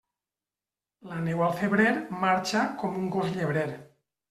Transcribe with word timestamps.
La 1.11 1.17
neu 1.27 1.43
al 1.49 1.53
febrer, 1.59 1.87
marxa 2.25 2.65
com 2.83 2.99
un 3.05 3.15
gos 3.19 3.33
llebrer. 3.39 3.71